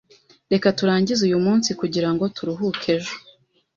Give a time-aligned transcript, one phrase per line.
[0.51, 3.13] Reka turangize uyu munsi, kugirango turuhuke ejo.